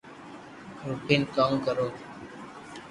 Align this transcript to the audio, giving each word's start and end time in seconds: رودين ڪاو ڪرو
رودين 0.87 1.21
ڪاو 1.35 1.53
ڪرو 1.65 1.87